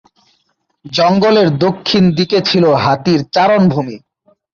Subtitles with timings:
[0.85, 3.97] জঙ্গলের দক্ষিণ দিকে ছিল হাতির চারণভূমি।